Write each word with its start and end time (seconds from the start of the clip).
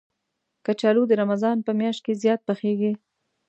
کچالو 0.65 1.03
د 1.07 1.11
رمضان 1.21 1.57
په 1.65 1.71
میاشت 1.79 2.01
کې 2.05 2.19
زیات 2.23 2.41
پخېږي 2.49 2.93